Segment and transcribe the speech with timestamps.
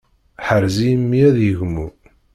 [0.47, 1.87] Ḥrez-iyi mmi ad yegmu.